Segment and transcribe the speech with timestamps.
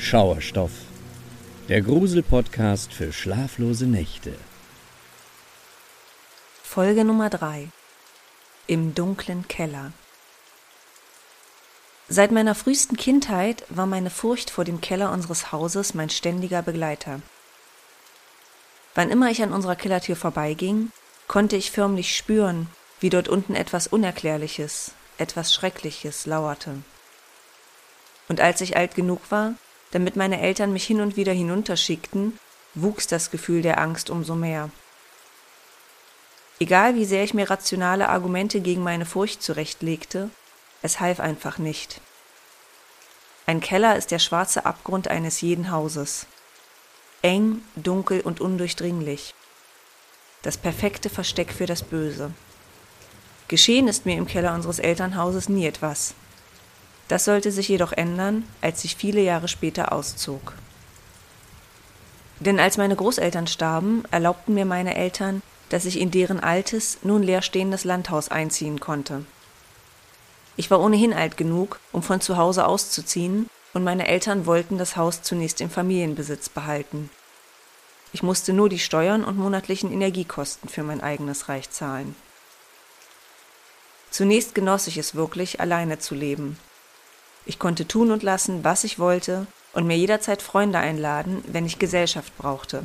[0.00, 0.72] Schauerstoff,
[1.68, 4.32] der Grusel-Podcast für schlaflose Nächte.
[6.62, 7.68] Folge Nummer 3
[8.66, 9.92] Im dunklen Keller.
[12.08, 17.20] Seit meiner frühesten Kindheit war meine Furcht vor dem Keller unseres Hauses mein ständiger Begleiter.
[18.94, 20.92] Wann immer ich an unserer Kellertür vorbeiging,
[21.28, 22.68] konnte ich förmlich spüren,
[23.00, 26.82] wie dort unten etwas Unerklärliches, etwas Schreckliches lauerte.
[28.28, 29.54] Und als ich alt genug war,
[29.90, 32.38] damit meine Eltern mich hin und wieder hinunterschickten,
[32.74, 34.70] wuchs das Gefühl der Angst umso mehr.
[36.58, 40.30] Egal wie sehr ich mir rationale Argumente gegen meine Furcht zurechtlegte,
[40.82, 42.00] es half einfach nicht.
[43.46, 46.26] Ein Keller ist der schwarze Abgrund eines jeden Hauses.
[47.22, 49.34] Eng, dunkel und undurchdringlich.
[50.42, 52.32] Das perfekte Versteck für das Böse.
[53.48, 56.14] Geschehen ist mir im Keller unseres Elternhauses nie etwas.
[57.10, 60.54] Das sollte sich jedoch ändern, als ich viele Jahre später auszog.
[62.38, 67.24] Denn als meine Großeltern starben, erlaubten mir meine Eltern, dass ich in deren altes, nun
[67.24, 69.24] leerstehendes Landhaus einziehen konnte.
[70.54, 74.96] Ich war ohnehin alt genug, um von zu Hause auszuziehen, und meine Eltern wollten das
[74.96, 77.10] Haus zunächst im Familienbesitz behalten.
[78.12, 82.14] Ich musste nur die Steuern und monatlichen Energiekosten für mein eigenes Reich zahlen.
[84.12, 86.56] Zunächst genoss ich es wirklich, alleine zu leben.
[87.50, 91.80] Ich konnte tun und lassen, was ich wollte, und mir jederzeit Freunde einladen, wenn ich
[91.80, 92.84] Gesellschaft brauchte.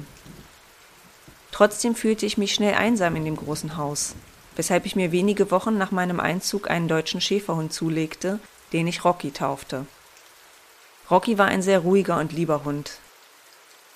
[1.51, 4.15] Trotzdem fühlte ich mich schnell einsam in dem großen Haus,
[4.55, 8.39] weshalb ich mir wenige Wochen nach meinem Einzug einen deutschen Schäferhund zulegte,
[8.73, 9.85] den ich Rocky taufte.
[11.11, 12.97] Rocky war ein sehr ruhiger und lieber Hund.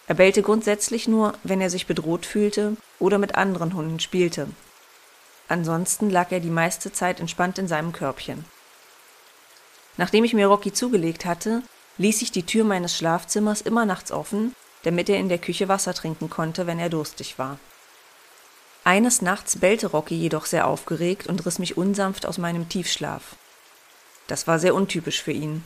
[0.05, 4.49] Er bellte grundsätzlich nur, wenn er sich bedroht fühlte oder mit anderen Hunden spielte,
[5.49, 8.45] Ansonsten lag er die meiste Zeit entspannt in seinem Körbchen.
[9.99, 11.61] Nachdem ich mir Rocky zugelegt hatte,
[11.97, 15.93] ließ ich die Tür meines Schlafzimmers immer nachts offen, damit er in der Küche Wasser
[15.93, 17.59] trinken konnte, wenn er durstig war.
[18.85, 23.35] Eines Nachts bellte Rocky jedoch sehr aufgeregt und riss mich unsanft aus meinem Tiefschlaf.
[24.27, 25.65] Das war sehr untypisch für ihn.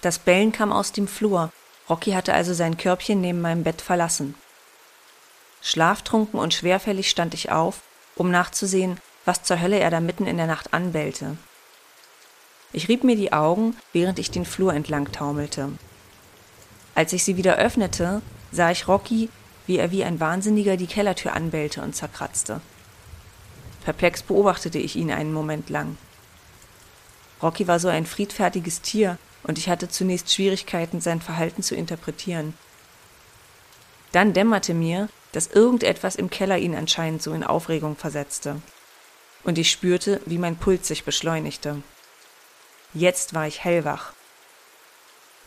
[0.00, 1.50] Das Bellen kam aus dem Flur,
[1.90, 4.36] Rocky hatte also sein Körbchen neben meinem Bett verlassen.
[5.62, 7.80] Schlaftrunken und schwerfällig stand ich auf,
[8.14, 11.38] um nachzusehen, was zur Hölle er da mitten in der Nacht anbellte.
[12.72, 15.70] Ich rieb mir die Augen, während ich den Flur entlang taumelte.
[16.94, 18.22] Als ich sie wieder öffnete,
[18.52, 19.28] sah ich Rocky,
[19.66, 22.60] wie er wie ein Wahnsinniger die Kellertür anbellte und zerkratzte.
[23.84, 25.96] Perplex beobachtete ich ihn einen Moment lang.
[27.42, 32.54] Rocky war so ein friedfertiges Tier, und ich hatte zunächst Schwierigkeiten, sein Verhalten zu interpretieren.
[34.10, 38.60] Dann dämmerte mir, dass irgendetwas im Keller ihn anscheinend so in Aufregung versetzte.
[39.44, 41.82] Und ich spürte, wie mein Puls sich beschleunigte.
[42.94, 44.12] Jetzt war ich hellwach.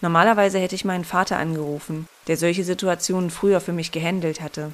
[0.02, 4.74] Normalerweise hätte ich meinen Vater angerufen, der solche Situationen früher für mich gehandelt hatte.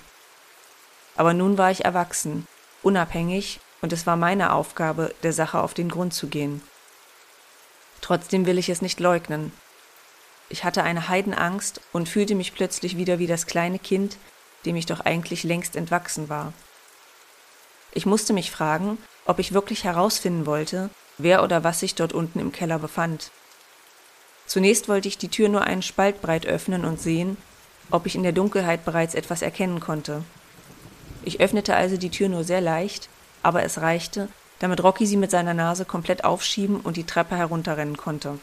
[1.16, 2.48] Aber nun war ich erwachsen,
[2.84, 6.62] unabhängig, und es war meine Aufgabe, der Sache auf den Grund zu gehen.
[8.02, 9.52] Trotzdem will ich es nicht leugnen.
[10.50, 14.18] Ich hatte eine Heidenangst und fühlte mich plötzlich wieder wie das kleine Kind,
[14.66, 16.54] dem ich doch eigentlich längst entwachsen war.
[17.94, 22.40] Ich musste mich fragen, ob ich wirklich herausfinden wollte, wer oder was sich dort unten
[22.40, 23.32] im Keller befand.
[24.46, 27.38] Zunächst wollte ich die Tür nur einen Spalt breit öffnen und sehen,
[27.92, 30.24] ob ich in der Dunkelheit bereits etwas erkennen konnte.
[31.24, 33.10] Ich öffnete also die Tür nur sehr leicht,
[33.42, 37.98] aber es reichte, damit Rocky sie mit seiner Nase komplett aufschieben und die Treppe herunterrennen
[37.98, 38.40] konnte.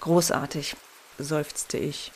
[0.00, 0.76] Großartig,
[1.18, 2.12] seufzte ich.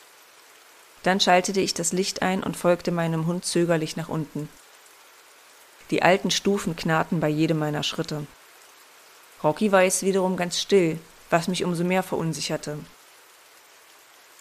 [1.03, 4.47] Dann schaltete ich das Licht ein und folgte meinem Hund zögerlich nach unten.
[5.91, 8.25] Die alten Stufen knarrten bei jedem meiner Schritte.
[9.43, 10.99] Rocky war jetzt wiederum ganz still,
[11.29, 12.79] was mich umso mehr verunsicherte.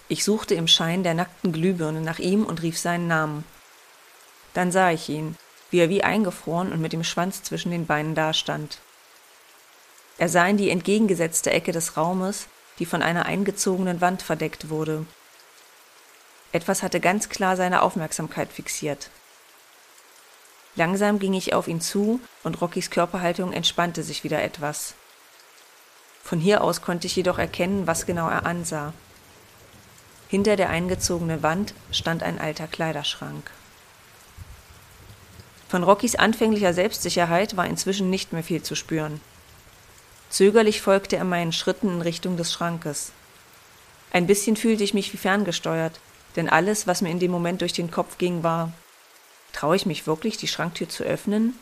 [0.09, 3.45] Ich suchte im Schein der nackten Glühbirne nach ihm und rief seinen Namen.
[4.55, 5.37] Dann sah ich ihn,
[5.71, 8.79] wie er wie eingefroren und mit dem Schwanz zwischen den Beinen dastand.
[10.19, 12.47] Er sah in die entgegengesetzte Ecke des Raumes,
[12.79, 15.07] die von einer eingezogenen Wand verdeckt wurde,
[16.53, 19.11] etwas hatte ganz klar seine Aufmerksamkeit fixiert.
[20.75, 24.95] Langsam ging ich auf ihn zu und Rockys Körperhaltung entspannte sich wieder etwas.
[26.23, 28.95] Von hier aus konnte ich jedoch erkennen, was genau er ansah.
[30.29, 33.51] Hinter der eingezogenen Wand stand ein alter Kleiderschrank.
[35.69, 39.21] Von Rockys anfänglicher Selbstsicherheit war inzwischen nicht mehr viel zu spüren.
[40.31, 43.13] Zögerlich folgte er meinen Schritten in Richtung des Schrankes.
[44.11, 46.01] Ein bisschen fühlte ich mich wie ferngesteuert,
[46.37, 48.73] denn alles, was mir in dem Moment durch den Kopf ging, war,
[49.53, 51.59] traue ich mich wirklich, die Schranktür zu öffnen?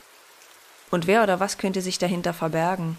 [0.90, 2.96] Und wer oder was könnte sich dahinter verbergen?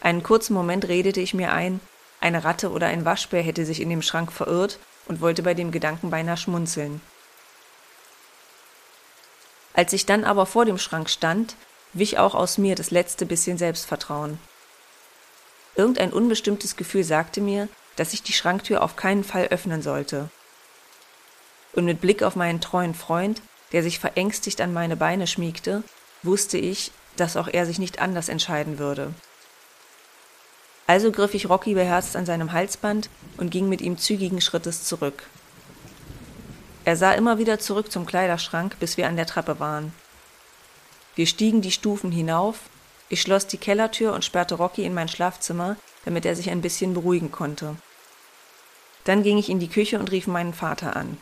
[0.00, 1.80] Einen kurzen Moment redete ich mir ein,
[2.20, 5.70] Eine Ratte oder ein Waschbär hätte sich in dem Schrank verirrt und wollte bei dem
[5.70, 7.00] Gedanken beinahe schmunzeln.
[9.74, 11.54] Als ich dann aber vor dem Schrank stand,
[11.92, 14.38] wich auch aus mir das letzte bisschen Selbstvertrauen.
[15.74, 20.30] Irgendein unbestimmtes Gefühl sagte mir, dass ich die Schranktür auf keinen Fall öffnen sollte.
[21.76, 23.40] Und mit Blick auf meinen treuen Freund,
[23.70, 25.84] der sich verängstigt an meine Beine schmiegte,
[26.24, 29.14] wusste ich, dass auch er sich nicht anders entscheiden würde.
[30.86, 35.24] Also griff ich Rocky beherzt an seinem Halsband und ging mit ihm zügigen Schrittes zurück.
[36.84, 39.92] Er sah immer wieder zurück zum Kleiderschrank, bis wir an der Treppe waren.
[41.16, 42.60] Wir stiegen die Stufen hinauf,
[43.08, 46.94] ich schloss die Kellertür und sperrte Rocky in mein Schlafzimmer, damit er sich ein bisschen
[46.94, 47.76] beruhigen konnte.
[49.04, 51.18] Dann ging ich in die Küche und rief meinen Vater an.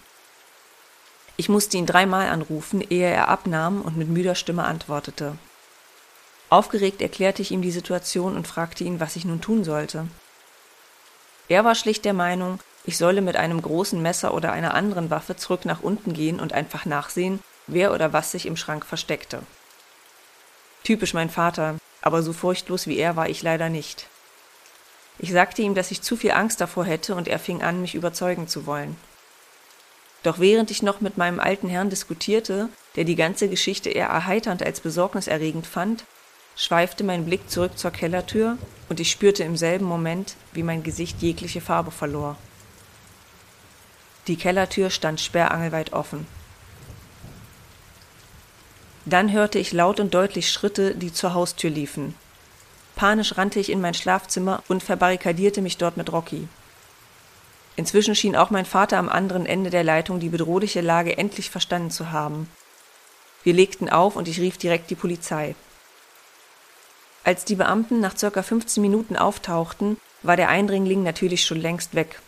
[1.36, 5.36] Ich musste ihn dreimal anrufen, ehe er abnahm und mit müder Stimme antwortete.
[6.48, 10.06] Aufgeregt erklärte ich ihm die Situation und fragte ihn, was ich nun tun sollte.
[11.48, 15.36] Er war schlicht der Meinung, ich solle mit einem großen Messer oder einer anderen Waffe
[15.36, 19.40] zurück nach unten gehen und einfach nachsehen, wer oder was sich im Schrank versteckte.
[20.84, 24.06] Typisch mein Vater, aber so furchtlos wie er war ich leider nicht.
[25.18, 27.94] Ich sagte ihm, dass ich zu viel Angst davor hätte, und er fing an, mich
[27.94, 28.96] überzeugen zu wollen.
[30.24, 34.62] Doch während ich noch mit meinem alten Herrn diskutierte, der die ganze Geschichte eher erheiternd
[34.62, 36.04] als besorgniserregend fand,
[36.56, 38.56] schweifte mein Blick zurück zur Kellertür,
[38.88, 42.36] und ich spürte im selben Moment, wie mein Gesicht jegliche Farbe verlor.
[44.26, 46.26] Die Kellertür stand sperrangelweit offen.
[49.04, 52.14] Dann hörte ich laut und deutlich Schritte, die zur Haustür liefen.
[52.96, 56.48] Panisch rannte ich in mein Schlafzimmer und verbarrikadierte mich dort mit Rocky.
[57.76, 61.90] Inzwischen schien auch mein Vater am anderen Ende der Leitung die bedrohliche Lage endlich verstanden
[61.90, 62.48] zu haben.
[63.42, 65.54] Wir legten auf und ich rief direkt die Polizei.
[67.24, 72.20] Als die Beamten nach circa 15 Minuten auftauchten, war der Eindringling natürlich schon längst weg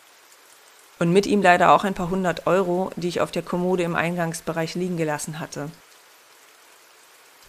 [0.98, 3.94] und mit ihm leider auch ein paar hundert Euro, die ich auf der Kommode im
[3.94, 5.70] Eingangsbereich liegen gelassen hatte.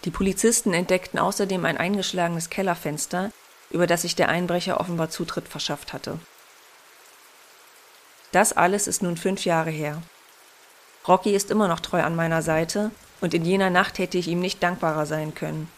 [0.06, 3.32] Die Polizisten entdeckten außerdem ein eingeschlagenes Kellerfenster,
[3.70, 6.20] über das sich der Einbrecher offenbar Zutritt verschafft hatte.
[8.38, 10.00] Das alles ist nun fünf Jahre her.
[11.08, 14.40] Rocky ist immer noch treu an meiner Seite, und in jener Nacht hätte ich ihm
[14.40, 15.72] nicht dankbarer sein können.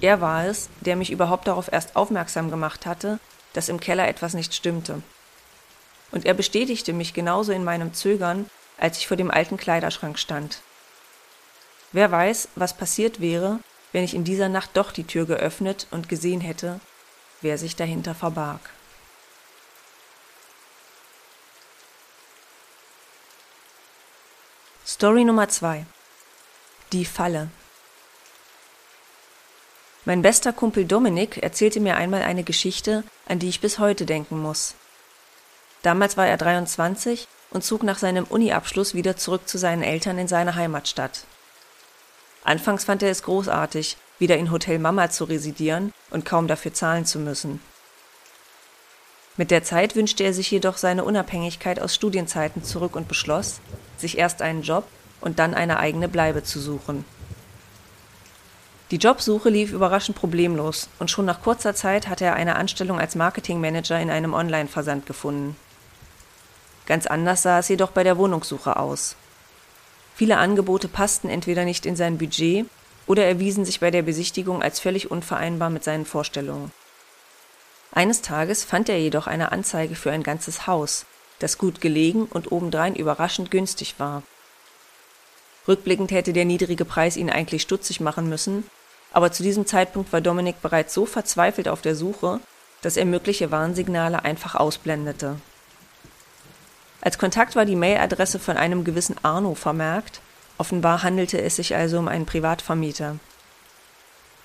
[0.00, 3.18] Er war es, der mich überhaupt darauf erst aufmerksam gemacht hatte,
[3.54, 5.02] dass im Keller etwas nicht stimmte
[6.14, 8.48] und er bestätigte mich genauso in meinem Zögern,
[8.78, 10.60] als ich vor dem alten Kleiderschrank stand.
[11.90, 13.58] Wer weiß, was passiert wäre,
[13.90, 16.78] wenn ich in dieser Nacht doch die Tür geöffnet und gesehen hätte,
[17.40, 18.60] wer sich dahinter verbarg.
[24.94, 25.86] Story Nummer 2
[26.92, 27.48] Die Falle
[30.04, 34.40] Mein bester Kumpel Dominik erzählte mir einmal eine Geschichte, an die ich bis heute denken
[34.40, 34.76] muss.
[35.82, 40.28] Damals war er 23 und zog nach seinem Uni-Abschluss wieder zurück zu seinen Eltern in
[40.28, 41.24] seine Heimatstadt.
[42.44, 47.04] Anfangs fand er es großartig, wieder in Hotel Mama zu residieren und kaum dafür zahlen
[47.04, 47.60] zu müssen.
[49.36, 53.60] Mit der Zeit wünschte er sich jedoch seine Unabhängigkeit aus Studienzeiten zurück und beschloss,
[53.96, 54.86] sich erst einen Job
[55.20, 57.04] und dann eine eigene Bleibe zu suchen.
[58.92, 63.16] Die Jobsuche lief überraschend problemlos und schon nach kurzer Zeit hatte er eine Anstellung als
[63.16, 65.56] Marketingmanager in einem Online-Versand gefunden.
[66.86, 69.16] Ganz anders sah es jedoch bei der Wohnungssuche aus.
[70.14, 72.66] Viele Angebote passten entweder nicht in sein Budget
[73.06, 76.70] oder erwiesen sich bei der Besichtigung als völlig unvereinbar mit seinen Vorstellungen.
[77.94, 81.06] Eines Tages fand er jedoch eine Anzeige für ein ganzes Haus,
[81.38, 84.24] das gut gelegen und obendrein überraschend günstig war.
[85.68, 88.68] Rückblickend hätte der niedrige Preis ihn eigentlich stutzig machen müssen,
[89.12, 92.40] aber zu diesem Zeitpunkt war Dominik bereits so verzweifelt auf der Suche,
[92.82, 95.36] dass er mögliche Warnsignale einfach ausblendete.
[97.00, 100.20] Als Kontakt war die Mailadresse von einem gewissen Arno vermerkt.
[100.58, 103.20] Offenbar handelte es sich also um einen Privatvermieter.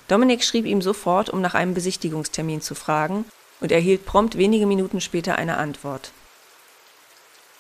[0.08, 3.26] Dominik schrieb ihm sofort, um nach einem Besichtigungstermin zu fragen,
[3.60, 6.12] und erhielt prompt wenige Minuten später eine Antwort.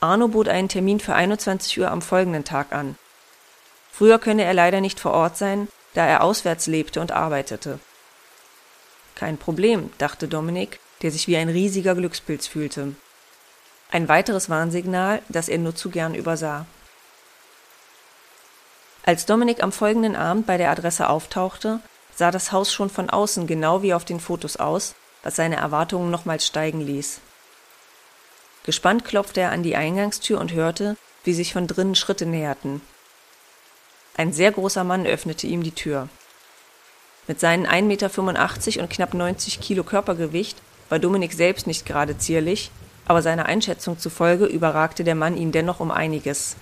[0.01, 2.98] Arno bot einen Termin für 21 Uhr am folgenden Tag an.
[3.91, 7.79] Früher könne er leider nicht vor Ort sein, da er auswärts lebte und arbeitete.
[9.15, 12.96] Kein Problem, dachte Dominik, der sich wie ein riesiger Glückspilz fühlte.
[13.91, 16.65] Ein weiteres Warnsignal, das er nur zu gern übersah.
[19.03, 21.82] Als Dominik am folgenden Abend bei der Adresse auftauchte,
[22.15, 26.12] sah das Haus schon von außen genau wie auf den Fotos aus, was seine Erwartungen
[26.12, 27.20] nochmals steigen ließ.
[28.64, 32.82] Gespannt klopfte er an die Eingangstür und hörte, wie sich von drinnen Schritte näherten.
[34.16, 36.10] Ein sehr großer Mann öffnete ihm die Tür.
[37.28, 42.72] Mit seinen 1,85 Meter und knapp 90 Kilo Körpergewicht war Dominik selbst nicht gerade zierlich,
[43.06, 46.56] aber seiner Einschätzung zufolge überragte der Mann ihn dennoch um einiges.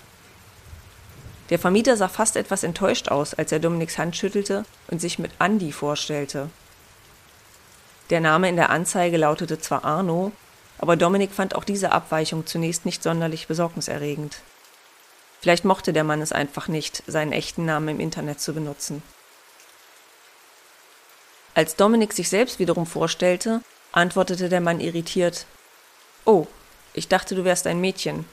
[1.50, 5.30] Der Vermieter sah fast etwas enttäuscht aus, als er Dominiks Hand schüttelte und sich mit
[5.38, 6.50] Andi vorstellte.
[8.10, 10.32] Der Name in der Anzeige lautete zwar Arno,
[10.78, 14.38] aber Dominik fand auch diese Abweichung zunächst nicht sonderlich besorgniserregend.
[15.40, 19.02] Vielleicht mochte der Mann es einfach nicht, seinen echten Namen im Internet zu benutzen.
[21.54, 23.60] Als Dominik sich selbst wiederum vorstellte,
[23.92, 25.46] antwortete der Mann irritiert
[26.24, 26.46] Oh,
[26.94, 28.24] ich dachte, du wärst ein Mädchen.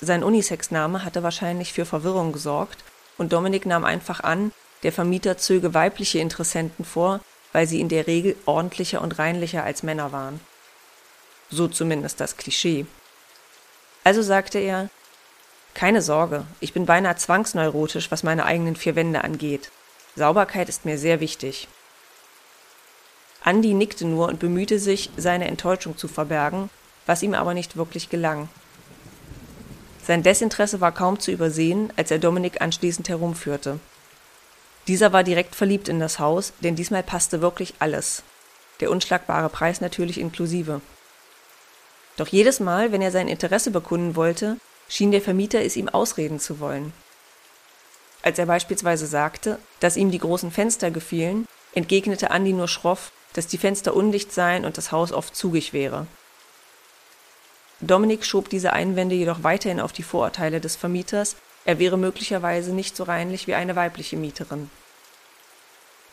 [0.00, 2.84] Sein Unisex-Name hatte wahrscheinlich für Verwirrung gesorgt,
[3.16, 4.52] und Dominik nahm einfach an,
[4.84, 7.20] der Vermieter zöge weibliche Interessenten vor,
[7.52, 10.40] weil sie in der Regel ordentlicher und reinlicher als Männer waren.
[11.50, 12.86] So zumindest das Klischee.
[14.04, 14.90] Also sagte er
[15.74, 19.70] Keine Sorge, ich bin beinahe zwangsneurotisch, was meine eigenen vier Wände angeht.
[20.16, 21.68] Sauberkeit ist mir sehr wichtig.
[23.42, 26.70] Andi nickte nur und bemühte sich, seine Enttäuschung zu verbergen,
[27.06, 28.48] was ihm aber nicht wirklich gelang.
[30.02, 33.78] Sein Desinteresse war kaum zu übersehen, als er Dominik anschließend herumführte.
[34.88, 38.22] Dieser war direkt verliebt in das Haus, denn diesmal passte wirklich alles.
[38.80, 40.80] Der unschlagbare Preis natürlich inklusive.
[42.16, 44.56] Doch jedes Mal, wenn er sein Interesse bekunden wollte,
[44.88, 46.92] schien der Vermieter es ihm ausreden zu wollen.
[48.22, 53.46] Als er beispielsweise sagte, dass ihm die großen Fenster gefielen, entgegnete Andi nur schroff, dass
[53.46, 56.06] die Fenster undicht seien und das Haus oft zugig wäre.
[57.80, 61.36] Dominik schob diese Einwände jedoch weiterhin auf die Vorurteile des Vermieters,
[61.68, 64.70] er wäre möglicherweise nicht so reinlich wie eine weibliche Mieterin.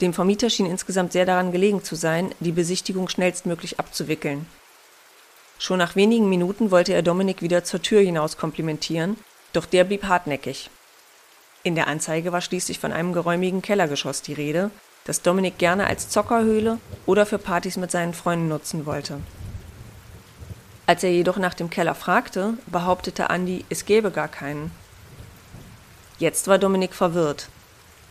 [0.02, 4.48] Dem Vermieter schien insgesamt sehr daran gelegen zu sein, die Besichtigung schnellstmöglich abzuwickeln.
[5.58, 9.16] Schon nach wenigen Minuten wollte er Dominik wieder zur Tür hinaus komplimentieren,
[9.54, 10.70] doch der blieb hartnäckig.
[11.64, 14.72] In der Anzeige war schließlich von einem geräumigen Kellergeschoss die Rede,
[15.06, 19.22] das Dominik gerne als Zockerhöhle oder für Partys mit seinen Freunden nutzen wollte.
[20.86, 24.72] Als er jedoch nach dem Keller fragte, behauptete Andi, es gäbe gar keinen.
[26.18, 27.50] Jetzt war Dominik verwirrt.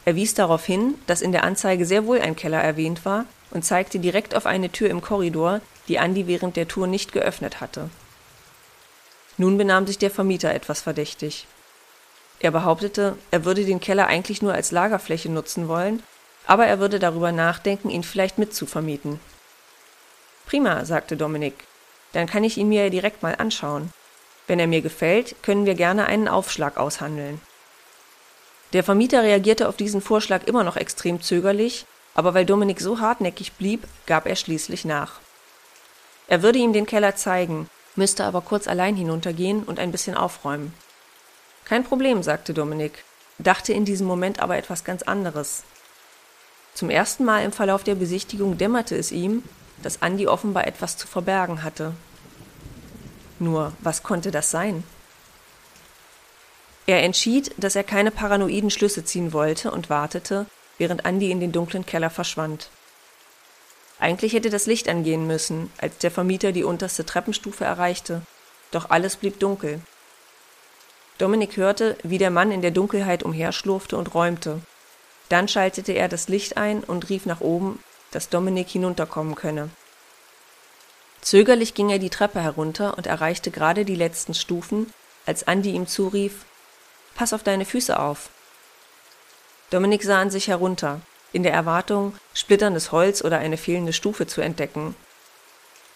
[0.04, 3.64] Er wies darauf hin, dass in der Anzeige sehr wohl ein Keller erwähnt war und
[3.64, 7.88] zeigte direkt auf eine Tür im Korridor, die Andi während der Tour nicht geöffnet hatte.
[9.38, 11.46] Nun benahm sich der Vermieter etwas verdächtig.
[12.40, 16.02] Er behauptete, er würde den Keller eigentlich nur als Lagerfläche nutzen wollen,
[16.46, 19.18] aber er würde darüber nachdenken, ihn vielleicht mitzuvermieten.
[20.46, 21.54] Prima, sagte Dominik.
[22.12, 23.92] Dann kann ich ihn mir direkt mal anschauen.
[24.46, 27.40] Wenn er mir gefällt, können wir gerne einen Aufschlag aushandeln.
[28.74, 33.52] Der Vermieter reagierte auf diesen Vorschlag immer noch extrem zögerlich, aber weil Dominik so hartnäckig
[33.52, 35.20] blieb, gab er schließlich nach.
[36.26, 40.74] Er würde ihm den Keller zeigen, müsste aber kurz allein hinuntergehen und ein bisschen aufräumen.
[41.64, 43.04] Kein Problem, sagte Dominik,
[43.38, 45.62] dachte in diesem Moment aber etwas ganz anderes.
[46.74, 49.44] Zum ersten Mal im Verlauf der Besichtigung dämmerte es ihm,
[49.84, 51.92] dass Andi offenbar etwas zu verbergen hatte.
[53.38, 54.82] Nur, was konnte das sein?
[56.86, 61.52] Er entschied, dass er keine paranoiden Schlüsse ziehen wollte und wartete, während Andi in den
[61.52, 62.68] dunklen Keller verschwand.
[63.98, 68.22] Eigentlich hätte das Licht angehen müssen, als der Vermieter die unterste Treppenstufe erreichte,
[68.70, 69.80] doch alles blieb dunkel.
[71.16, 74.60] Dominik hörte, wie der Mann in der Dunkelheit umherschlurfte und räumte.
[75.28, 79.70] Dann schaltete er das Licht ein und rief nach oben, dass Dominik hinunterkommen könne.
[81.22, 84.92] Zögerlich ging er die Treppe herunter und erreichte gerade die letzten Stufen,
[85.24, 86.44] als Andi ihm zurief
[87.14, 88.30] Pass auf deine Füße auf.
[89.70, 91.00] Dominik sah an sich herunter
[91.32, 94.94] in der Erwartung, splitterndes Holz oder eine fehlende Stufe zu entdecken.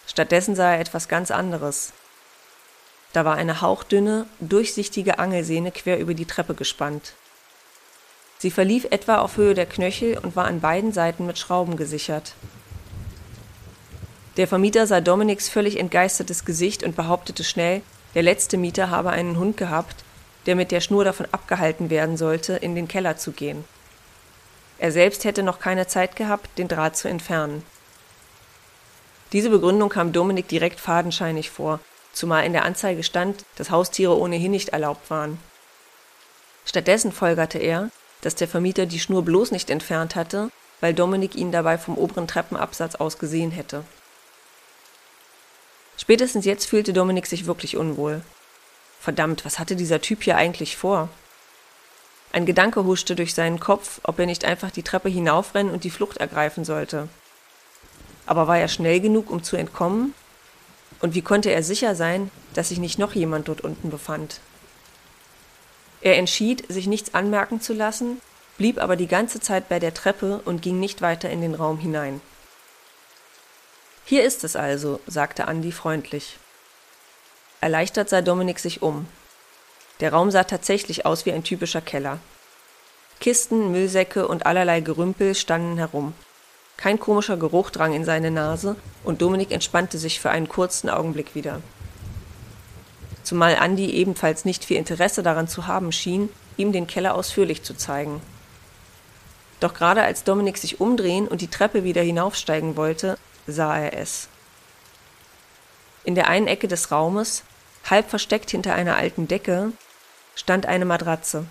[0.05, 1.93] Stattdessen sah er etwas ganz anderes.
[3.13, 7.13] Da war eine hauchdünne, durchsichtige Angelsehne quer über die Treppe gespannt.
[8.37, 12.33] Sie verlief etwa auf Höhe der Knöchel und war an beiden Seiten mit Schrauben gesichert.
[14.37, 17.81] Der Vermieter sah Dominiks völlig entgeistertes Gesicht und behauptete schnell,
[18.15, 20.03] der letzte Mieter habe einen Hund gehabt,
[20.45, 23.65] der mit der Schnur davon abgehalten werden sollte, in den Keller zu gehen.
[24.77, 27.63] Er selbst hätte noch keine Zeit gehabt, den Draht zu entfernen.
[29.33, 31.79] Diese Begründung kam Dominik direkt fadenscheinig vor,
[32.13, 35.39] zumal in der Anzeige stand, dass Haustiere ohnehin nicht erlaubt waren.
[36.65, 37.91] Stattdessen folgerte er,
[38.21, 40.49] dass der Vermieter die Schnur bloß nicht entfernt hatte,
[40.81, 43.83] weil Dominik ihn dabei vom oberen Treppenabsatz aus gesehen hätte.
[45.97, 48.21] Spätestens jetzt fühlte Dominik sich wirklich unwohl.
[48.99, 51.09] Verdammt, was hatte dieser Typ hier eigentlich vor?
[52.31, 55.89] Ein Gedanke huschte durch seinen Kopf, ob er nicht einfach die Treppe hinaufrennen und die
[55.89, 57.09] Flucht ergreifen sollte.
[58.25, 60.13] Aber war er schnell genug, um zu entkommen?
[60.99, 64.41] Und wie konnte er sicher sein, dass sich nicht noch jemand dort unten befand?
[66.01, 68.21] Er entschied, sich nichts anmerken zu lassen,
[68.57, 71.79] blieb aber die ganze Zeit bei der Treppe und ging nicht weiter in den Raum
[71.79, 72.21] hinein.
[74.05, 76.37] Hier ist es also, sagte Andi freundlich.
[77.61, 79.05] Erleichtert sah Dominik sich um.
[79.99, 82.19] Der Raum sah tatsächlich aus wie ein typischer Keller.
[83.19, 86.13] Kisten, Müllsäcke und allerlei Gerümpel standen herum.
[86.77, 91.35] Kein komischer Geruch drang in seine Nase und Dominik entspannte sich für einen kurzen Augenblick
[91.35, 91.61] wieder.
[93.23, 97.75] Zumal Andi ebenfalls nicht viel Interesse daran zu haben schien, ihm den Keller ausführlich zu
[97.75, 98.21] zeigen.
[99.59, 104.29] Doch gerade als Dominik sich umdrehen und die Treppe wieder hinaufsteigen wollte, sah er es.
[106.09, 107.43] In der einen Ecke des Raumes,
[107.87, 109.73] halb versteckt hinter einer alten Decke,
[110.33, 111.45] stand eine Matratze.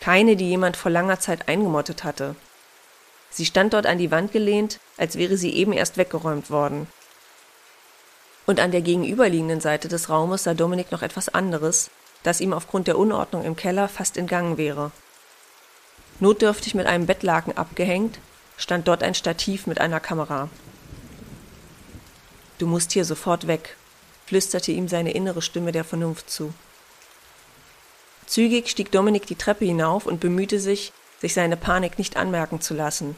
[0.00, 2.34] Keine, die jemand vor langer Zeit eingemottet hatte.
[3.30, 6.88] Sie stand dort an die Wand gelehnt, als wäre sie eben erst weggeräumt worden.
[8.46, 11.88] Und an der gegenüberliegenden Seite des Raumes sah Dominik noch etwas anderes,
[12.24, 14.90] das ihm aufgrund der Unordnung im Keller fast entgangen wäre.
[16.18, 18.18] Notdürftig mit einem Bettlaken abgehängt,
[18.56, 20.48] stand dort ein Stativ mit einer Kamera.
[22.60, 23.74] Du musst hier sofort weg,
[24.26, 26.52] flüsterte ihm seine innere Stimme der Vernunft zu.
[28.26, 32.74] Zügig stieg Dominik die Treppe hinauf und bemühte sich, sich seine Panik nicht anmerken zu
[32.74, 33.16] lassen.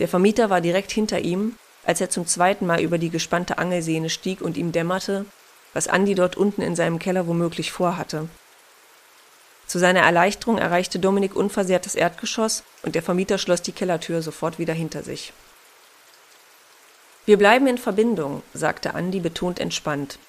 [0.00, 4.10] Der Vermieter war direkt hinter ihm, als er zum zweiten Mal über die gespannte Angelsehne
[4.10, 5.24] stieg und ihm dämmerte,
[5.72, 8.28] was Andi dort unten in seinem Keller womöglich vorhatte.
[9.66, 14.58] Zu seiner Erleichterung erreichte Dominik unversehrt das Erdgeschoss und der Vermieter schloss die Kellertür sofort
[14.58, 15.32] wieder hinter sich.
[17.26, 20.20] Wir bleiben in Verbindung, sagte Andi betont entspannt.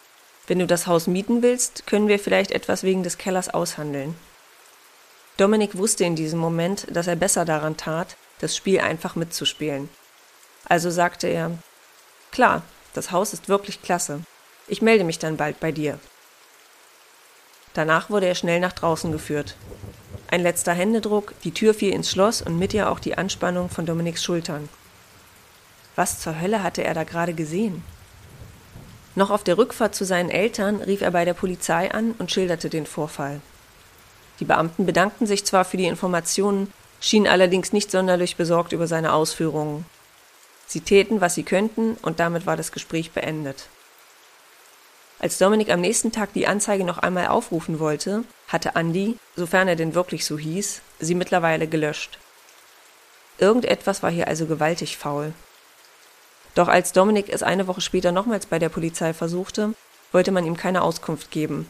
[0.48, 4.16] Wenn du das Haus mieten willst, können wir vielleicht etwas wegen des Kellers aushandeln.
[5.38, 9.90] Dominik wusste in diesem Moment, dass er besser daran tat, das Spiel einfach mitzuspielen.
[10.66, 11.52] Also sagte er,
[12.32, 12.64] klar,
[12.96, 14.22] das Haus ist wirklich klasse.
[14.68, 16.00] Ich melde mich dann bald bei dir.
[17.76, 19.56] Danach wurde er schnell nach draußen geführt.
[20.32, 23.86] Ein letzter Händedruck, die Tür fiel ins Schloss und mit ihr auch die Anspannung von
[23.86, 24.68] Dominiks Schultern.
[25.98, 27.84] Was zur Hölle hatte er da gerade gesehen?
[29.16, 32.70] Noch auf der Rückfahrt zu seinen Eltern rief er bei der Polizei an und schilderte
[32.70, 33.42] den Vorfall.
[34.40, 39.12] Die Beamten bedankten sich zwar für die Informationen, schienen allerdings nicht sonderlich besorgt über seine
[39.12, 39.86] Ausführungen.
[40.68, 43.68] Sie täten, was sie könnten, und damit war das Gespräch beendet.
[45.18, 49.76] Als Dominik am nächsten Tag die Anzeige noch einmal aufrufen wollte, hatte Andy, sofern er
[49.76, 52.20] denn wirklich so hieß, sie mittlerweile gelöscht.
[53.40, 55.34] Irgendetwas war hier also gewaltig faul.
[56.58, 59.76] Doch als Dominik es eine Woche später nochmals bei der Polizei versuchte,
[60.12, 61.70] wollte man ihm keine Auskunft geben.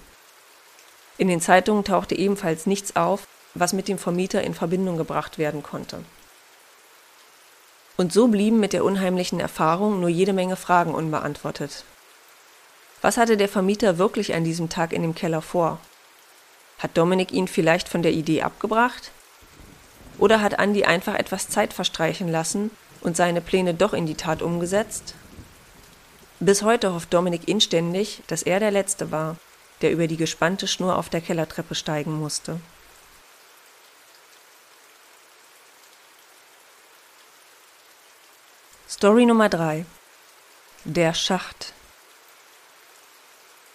[1.18, 5.62] In den Zeitungen tauchte ebenfalls nichts auf, was mit dem Vermieter in Verbindung gebracht werden
[5.62, 6.00] konnte.
[7.98, 11.84] Und so blieben mit der unheimlichen Erfahrung nur jede Menge Fragen unbeantwortet.
[13.02, 15.80] Was hatte der Vermieter wirklich an diesem Tag in dem Keller vor?
[16.80, 19.12] Hat Dominik ihn vielleicht von der Idee abgebracht?
[20.18, 24.42] Oder hat Andi einfach etwas Zeit verstreichen lassen und seine Pläne doch in die Tat
[24.42, 25.16] umgesetzt?
[26.40, 29.38] Bis heute hofft Dominik inständig, dass er der Letzte war,
[29.82, 32.60] der über die gespannte Schnur auf der Kellertreppe steigen musste.
[38.90, 39.86] Story Nummer 3
[40.86, 41.74] Der Schacht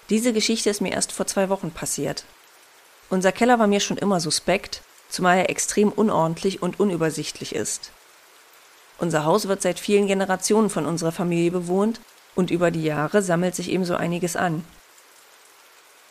[0.09, 2.25] Diese Geschichte ist mir erst vor zwei Wochen passiert.
[3.09, 7.93] Unser Keller war mir schon immer suspekt, zumal er extrem unordentlich und unübersichtlich ist.
[9.03, 12.01] Unser Haus wird seit vielen Generationen von unserer Familie bewohnt
[12.37, 14.65] und über die Jahre sammelt sich ebenso einiges an.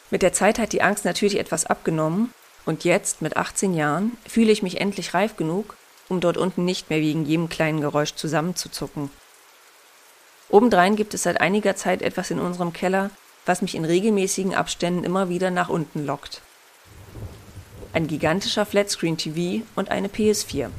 [0.10, 2.34] Mit der Zeit hat die Angst natürlich etwas abgenommen
[2.66, 5.78] und jetzt, mit 18 Jahren, fühle ich mich endlich reif genug,
[6.10, 9.10] um dort unten nicht mehr wegen jedem kleinen Geräusch zusammenzuzucken.
[10.50, 13.10] Obendrein gibt es seit einiger Zeit etwas in unserem Keller,
[13.46, 16.42] was mich in regelmäßigen Abständen immer wieder nach unten lockt.
[17.94, 20.72] Ein gigantischer Flatscreen-TV und eine PS4.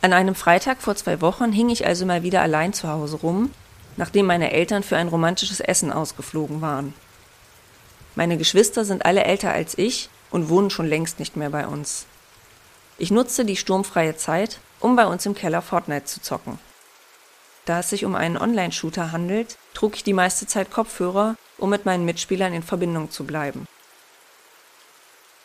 [0.00, 3.50] An einem Freitag vor zwei Wochen hing ich also mal wieder allein zu Hause rum,
[3.96, 6.94] nachdem meine Eltern für ein romantisches Essen ausgeflogen waren.
[8.14, 12.06] Meine Geschwister sind alle älter als ich und wohnen schon längst nicht mehr bei uns.
[12.96, 16.60] Ich nutzte die sturmfreie Zeit, um bei uns im Keller Fortnite zu zocken.
[17.64, 21.86] Da es sich um einen Online-Shooter handelt, trug ich die meiste Zeit Kopfhörer, um mit
[21.86, 23.66] meinen Mitspielern in Verbindung zu bleiben.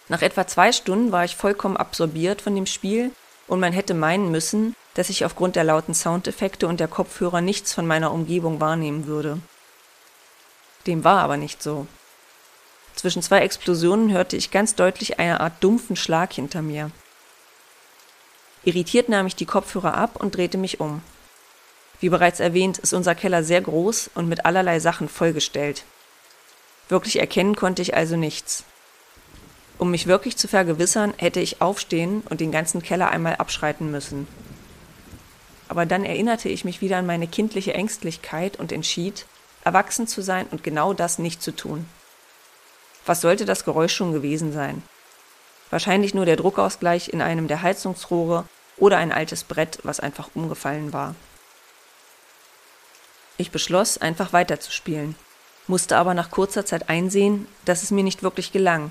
[0.10, 3.12] Nach etwa zwei Stunden war ich vollkommen absorbiert von dem Spiel
[3.54, 7.72] und man hätte meinen müssen, dass ich aufgrund der lauten Soundeffekte und der Kopfhörer nichts
[7.72, 9.38] von meiner Umgebung wahrnehmen würde.
[10.88, 11.86] Dem war aber nicht so.
[12.96, 16.89] Zwischen zwei Explosionen hörte ich ganz deutlich eine Art dumpfen Schlag hinter mir.
[18.63, 21.04] Irritiert nahm ich die Kopfhörer ab und drehte mich um.
[22.00, 25.84] Wie bereits erwähnt, ist unser Keller sehr groß und mit allerlei Sachen vollgestellt.
[26.89, 28.63] Wirklich erkennen konnte ich also nichts.
[29.84, 34.30] Um mich wirklich zu vergewissern, hätte ich aufstehen und den ganzen Keller einmal abschreiten müssen.
[35.67, 39.26] aber dann erinnerte ich mich wieder an meine kindliche Ängstlichkeit und entschied,
[39.65, 41.86] erwachsen zu sein und genau das nicht zu tun.
[43.06, 44.84] Was sollte das Geräusch schon gewesen sein?
[45.69, 48.46] Wahrscheinlich nur der Druckausgleich in einem der Heizungsrohre
[48.78, 51.13] oder ein altes Brett, was einfach umgefallen war.
[53.36, 55.15] Ich beschloss, einfach weiterzuspielen,
[55.67, 58.89] musste aber nach kurzer Zeit einsehen, dass es mir nicht wirklich gelang.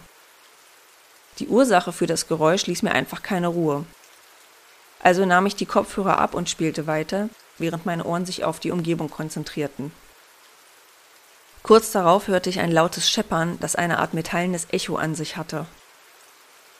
[1.38, 3.84] Die Ursache für das Geräusch ließ mir einfach keine Ruhe.
[5.02, 8.70] Also nahm ich die Kopfhörer ab und spielte weiter, während meine Ohren sich auf die
[8.70, 9.92] Umgebung konzentrierten.
[11.62, 15.66] Kurz darauf hörte ich ein lautes Scheppern, das eine Art metallenes Echo an sich hatte.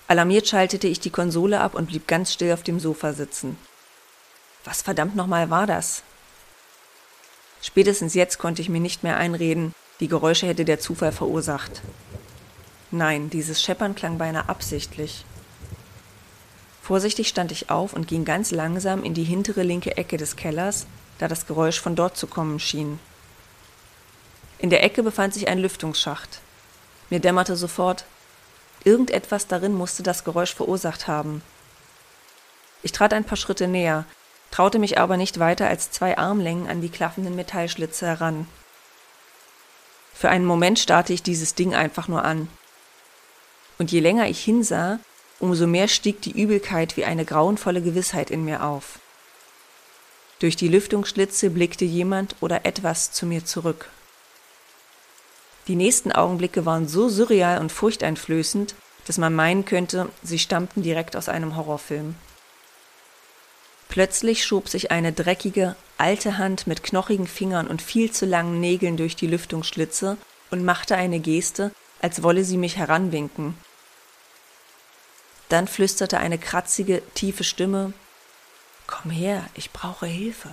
[0.08, 3.56] Alarmiert schaltete ich die Konsole ab und blieb ganz still auf dem Sofa sitzen.
[4.64, 6.02] Was verdammt nochmal war das?
[7.62, 11.80] Spätestens jetzt konnte ich mir nicht mehr einreden, die Geräusche hätte der Zufall verursacht.
[12.92, 15.24] Nein, dieses Scheppern klang beinahe absichtlich.
[16.82, 20.86] Vorsichtig stand ich auf und ging ganz langsam in die hintere linke Ecke des Kellers,
[21.18, 23.00] da das Geräusch von dort zu kommen schien.
[24.58, 26.40] In der Ecke befand sich ein Lüftungsschacht.
[27.08, 28.04] Mir dämmerte sofort,
[28.84, 31.42] irgendetwas darin musste das Geräusch verursacht haben.
[32.82, 34.04] Ich trat ein paar Schritte näher,
[34.50, 38.46] traute mich aber nicht weiter als zwei Armlängen an die klaffenden Metallschlitze heran.
[40.12, 42.48] Für einen Moment starrte ich dieses Ding einfach nur an.
[43.82, 45.00] Und je länger ich hinsah,
[45.40, 49.00] umso mehr stieg die Übelkeit wie eine grauenvolle Gewissheit in mir auf.
[50.38, 53.88] Durch die Lüftungsschlitze blickte jemand oder etwas zu mir zurück.
[55.66, 58.76] Die nächsten Augenblicke waren so surreal und furchteinflößend,
[59.08, 62.14] dass man meinen könnte, sie stammten direkt aus einem Horrorfilm.
[63.88, 68.96] Plötzlich schob sich eine dreckige, alte Hand mit knochigen Fingern und viel zu langen Nägeln
[68.96, 70.18] durch die Lüftungsschlitze
[70.52, 73.56] und machte eine Geste, als wolle sie mich heranwinken,
[75.52, 77.92] dann flüsterte eine kratzige, tiefe Stimme
[78.86, 80.50] Komm her, ich brauche Hilfe.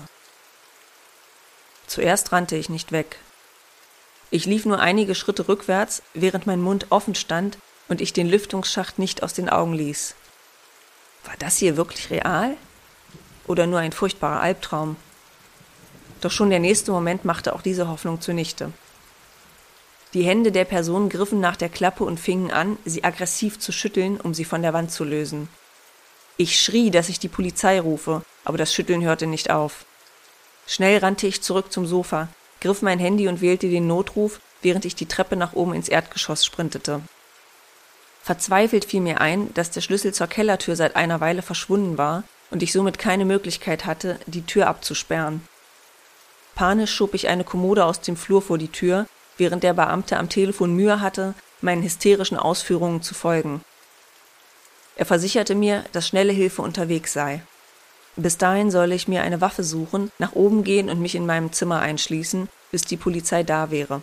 [1.87, 3.17] Zuerst rannte ich nicht weg.
[4.29, 7.57] Ich lief nur einige Schritte rückwärts, während mein Mund offen stand
[7.87, 10.15] und ich den Lüftungsschacht nicht aus den Augen ließ.
[11.25, 12.55] War das hier wirklich real?
[13.47, 14.95] Oder nur ein furchtbarer Albtraum?
[16.21, 18.71] Doch schon der nächste Moment machte auch diese Hoffnung zunichte.
[20.13, 24.19] Die Hände der Person griffen nach der Klappe und fingen an, sie aggressiv zu schütteln,
[24.19, 25.49] um sie von der Wand zu lösen.
[26.37, 29.85] Ich schrie, dass ich die Polizei rufe, aber das Schütteln hörte nicht auf.
[30.65, 32.27] Schnell rannte ich zurück zum Sofa,
[32.61, 36.45] griff mein Handy und wählte den Notruf, während ich die Treppe nach oben ins Erdgeschoss
[36.45, 37.01] sprintete.
[38.21, 42.63] Verzweifelt fiel mir ein, dass der Schlüssel zur Kellertür seit einer Weile verschwunden war und
[42.63, 45.47] ich somit keine Möglichkeit hatte, die Tür abzusperren.
[46.55, 49.07] Panisch schob ich eine Kommode aus dem Flur vor die Tür,
[49.39, 53.61] während der Beamte am Telefon Mühe hatte, meinen hysterischen Ausführungen zu folgen.
[54.95, 57.41] Er versicherte mir, dass schnelle Hilfe unterwegs sei.
[58.15, 61.53] Bis dahin solle ich mir eine Waffe suchen, nach oben gehen und mich in meinem
[61.53, 64.01] Zimmer einschließen, bis die Polizei da wäre.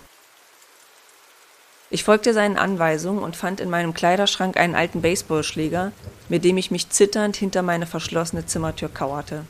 [1.91, 5.93] Ich folgte seinen Anweisungen und fand in meinem Kleiderschrank einen alten Baseballschläger,
[6.29, 9.45] mit dem ich mich zitternd hinter meine verschlossene Zimmertür kauerte.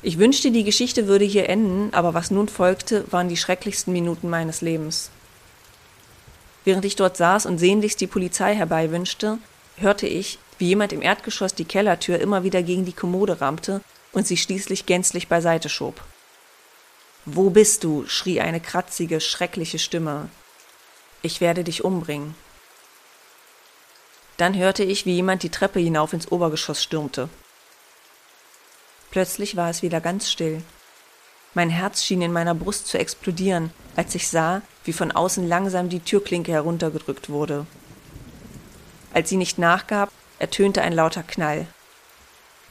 [0.00, 4.30] Ich wünschte, die Geschichte würde hier enden, aber was nun folgte, waren die schrecklichsten Minuten
[4.30, 5.10] meines Lebens.
[6.64, 9.38] Während ich dort saß und sehnlichst die Polizei herbeiwünschte,
[9.76, 13.80] hörte ich, wie jemand im Erdgeschoss die Kellertür immer wieder gegen die Kommode rammte
[14.12, 16.00] und sie schließlich gänzlich beiseite schob.
[17.24, 18.06] Wo bist du?
[18.06, 20.28] schrie eine kratzige, schreckliche Stimme.
[21.22, 22.34] Ich werde dich umbringen.
[24.36, 27.28] Dann hörte ich, wie jemand die Treppe hinauf ins Obergeschoss stürmte.
[29.10, 30.62] Plötzlich war es wieder ganz still.
[31.54, 35.88] Mein Herz schien in meiner Brust zu explodieren, als ich sah, wie von außen langsam
[35.88, 37.66] die Türklinke heruntergedrückt wurde.
[39.12, 41.66] Als sie nicht nachgab, ertönte ein lauter Knall.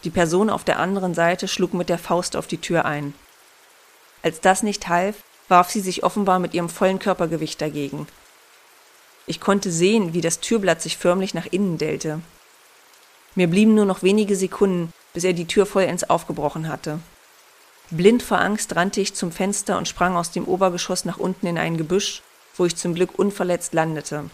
[0.04, 3.13] Die Person auf der anderen Seite schlug mit der Faust auf die Tür ein.
[4.21, 8.08] Als das nicht half, warf sie sich offenbar mit ihrem vollen Körpergewicht dagegen.
[9.26, 12.21] Ich konnte sehen, wie das Türblatt sich förmlich nach innen dellte.
[13.36, 17.00] Mir blieben nur noch wenige Sekunden, bis er die Tür vollends aufgebrochen hatte.
[17.90, 21.58] Blind vor Angst rannte ich zum Fenster und sprang aus dem Obergeschoss nach unten in
[21.58, 22.22] ein Gebüsch,
[22.56, 24.30] wo ich zum Glück unverletzt landete.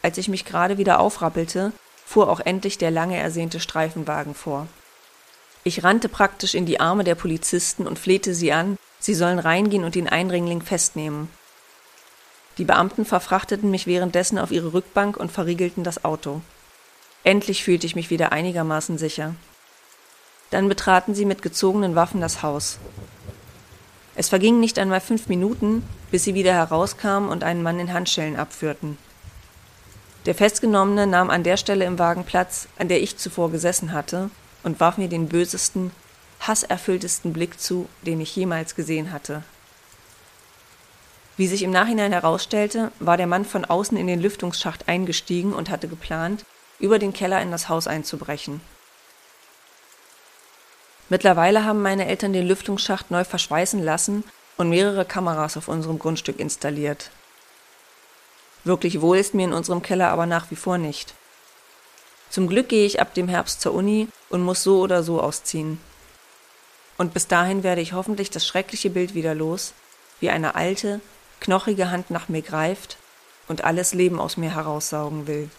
[0.00, 1.72] Als ich mich gerade wieder aufrappelte,
[2.04, 4.68] fuhr auch endlich der lange ersehnte Streifenwagen vor.
[5.64, 9.82] Ich rannte praktisch in die Arme der Polizisten und flehte sie an, sie sollen reingehen
[9.82, 11.30] und den Eindringling festnehmen.
[12.58, 16.42] Die Beamten verfrachteten mich währenddessen auf ihre Rückbank und verriegelten das Auto.
[17.26, 19.34] Endlich fühlte ich mich wieder einigermaßen sicher.
[20.50, 22.78] Dann betraten sie mit gezogenen Waffen das Haus.
[24.14, 28.36] Es vergingen nicht einmal fünf Minuten, bis sie wieder herauskamen und einen Mann in Handschellen
[28.36, 28.96] abführten.
[30.24, 34.30] Der Festgenommene nahm an der Stelle im Wagen Platz, an der ich zuvor gesessen hatte,
[34.62, 35.90] und warf mir den bösesten,
[36.38, 39.42] hasserfülltesten Blick zu, den ich jemals gesehen hatte.
[41.36, 45.70] Wie sich im Nachhinein herausstellte, war der Mann von außen in den Lüftungsschacht eingestiegen und
[45.70, 46.44] hatte geplant,
[46.78, 48.60] über den Keller in das Haus einzubrechen.
[51.08, 54.24] Mittlerweile haben meine Eltern den Lüftungsschacht neu verschweißen lassen
[54.56, 57.10] und mehrere Kameras auf unserem Grundstück installiert.
[58.64, 61.14] Wirklich wohl ist mir in unserem Keller aber nach wie vor nicht.
[62.30, 65.80] Zum Glück gehe ich ab dem Herbst zur Uni und muss so oder so ausziehen.
[66.98, 69.74] Und bis dahin werde ich hoffentlich das schreckliche Bild wieder los,
[70.18, 71.00] wie eine alte,
[71.40, 72.96] knochige Hand nach mir greift
[73.46, 75.50] und alles Leben aus mir heraussaugen will.